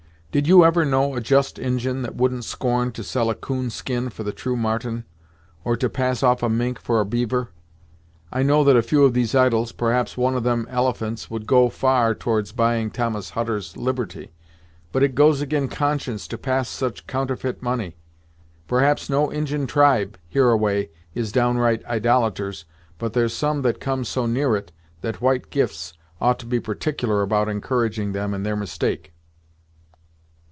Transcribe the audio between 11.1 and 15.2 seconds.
would go far towards buying Thomas Hutter's liberty, but it